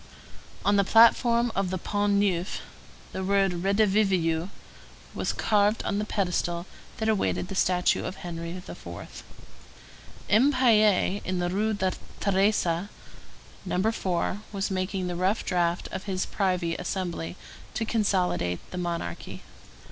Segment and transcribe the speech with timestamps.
[0.65, 2.61] On the platform of the Pont Neuf,
[3.11, 4.49] the word Redivivus
[5.13, 6.65] was carved on the pedestal
[6.97, 9.23] that awaited the statue of Henry IV.
[10.27, 10.53] M.
[10.53, 12.89] Piet, in the Rue Thérèse,
[13.63, 13.91] No.
[13.91, 17.35] 4, was making the rough draft of his privy assembly
[17.75, 19.43] to consolidate the monarchy.